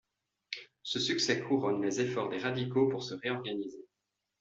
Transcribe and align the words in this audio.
Ce 0.81 0.99
succès 0.99 1.41
couronne 1.43 1.83
les 1.83 2.01
efforts 2.01 2.29
des 2.31 2.39
radicaux 2.39 2.87
pour 2.89 3.03
se 3.03 3.13
réorganiser. 3.13 3.85